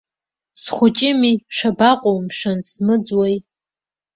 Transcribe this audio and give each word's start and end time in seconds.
Схәыҷыми, 0.61 1.33
шәабаҟоу, 1.55 2.17
мшәан, 2.25 2.59
смыӡуеи! 2.69 3.35